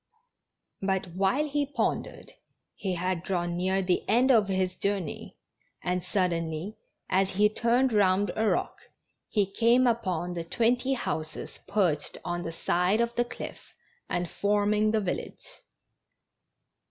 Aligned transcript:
Bat, 0.81 1.13
Avhile 1.15 1.47
he 1.47 1.63
pondered, 1.63 2.33
he 2.73 2.95
had 2.95 3.21
drawn 3.21 3.55
near 3.55 3.83
the 3.83 4.03
end 4.09 4.31
of 4.31 4.47
his 4.47 4.75
journey, 4.75 5.37
and 5.83 6.03
suddenly 6.03 6.75
as 7.07 7.33
he 7.33 7.47
turned 7.47 7.93
round 7.93 8.31
a 8.35 8.47
rock 8.47 8.79
he 9.29 9.45
came 9.45 9.85
upon 9.85 10.33
the 10.33 10.43
twenty 10.43 10.93
houses 10.93 11.59
perched 11.67 12.17
on 12.25 12.41
the 12.41 12.51
side 12.51 12.99
of 12.99 13.13
the 13.13 13.23
cliff 13.25 13.75
and 14.09 14.27
forming 14.27 14.89
the 14.89 15.01
village. 15.01 15.45